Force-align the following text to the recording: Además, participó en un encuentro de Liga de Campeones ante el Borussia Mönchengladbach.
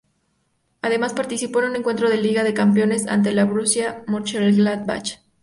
Además, 0.81 1.13
participó 1.13 1.59
en 1.61 1.69
un 1.69 1.75
encuentro 1.75 2.09
de 2.09 2.17
Liga 2.17 2.43
de 2.43 2.55
Campeones 2.55 3.05
ante 3.05 3.29
el 3.29 3.45
Borussia 3.45 4.03
Mönchengladbach. 4.07 5.19